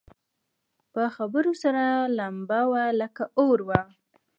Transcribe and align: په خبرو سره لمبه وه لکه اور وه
په 0.93 1.03
خبرو 1.15 1.51
سره 1.63 1.83
لمبه 2.17 2.61
وه 2.71 2.83
لکه 3.01 3.23
اور 3.41 3.59
وه 3.67 3.81